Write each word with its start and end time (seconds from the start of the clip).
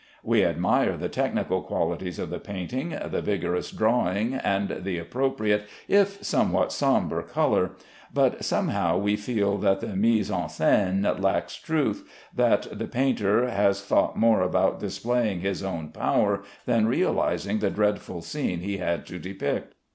We 0.23 0.43
admire 0.43 0.97
the 0.97 1.09
technical 1.09 1.61
qualities 1.61 2.17
of 2.17 2.31
the 2.31 2.39
painting, 2.39 2.97
the 3.11 3.21
vigorous 3.21 3.69
drawing, 3.69 4.33
and 4.33 4.81
the 4.83 4.97
appropriate, 4.97 5.67
if 5.87 6.23
somewhat 6.23 6.73
sombre, 6.73 7.21
color, 7.21 7.73
but 8.11 8.43
somehow 8.43 8.97
we 8.97 9.15
feel 9.15 9.59
that 9.59 9.79
the 9.79 9.95
mise 9.95 10.31
en 10.31 10.45
scène 10.47 11.21
lacks 11.21 11.55
truth, 11.57 12.09
that 12.35 12.65
the 12.79 12.87
painter 12.87 13.47
has 13.47 13.83
thought 13.85 14.17
more 14.17 14.41
about 14.41 14.79
displaying 14.79 15.41
his 15.41 15.61
own 15.61 15.89
power 15.89 16.41
than 16.65 16.87
realizing 16.87 17.59
the 17.59 17.69
dreadful 17.69 18.23
scene 18.23 18.61
he 18.61 18.77
had 18.77 19.05
to 19.05 19.19
depict. 19.19 19.75